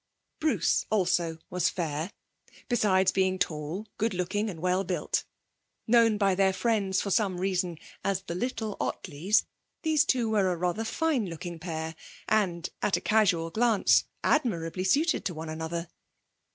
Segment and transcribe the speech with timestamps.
[0.39, 2.11] Bruce also was fair,
[2.67, 5.25] besides being tall, good looking and well built.
[5.85, 9.45] Known by their friends for some reason as the little Ottleys,
[9.83, 11.95] these two were a rather fine looking pair,
[12.27, 15.87] and (at a casual glance) admirably suited to one another.